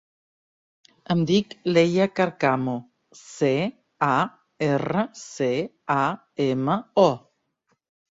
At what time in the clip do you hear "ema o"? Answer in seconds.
6.47-7.05